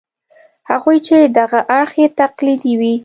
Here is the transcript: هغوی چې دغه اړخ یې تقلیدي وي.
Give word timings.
هغوی 0.69 0.97
چې 1.07 1.17
دغه 1.39 1.59
اړخ 1.77 1.91
یې 2.01 2.07
تقلیدي 2.21 2.73
وي. 2.79 2.93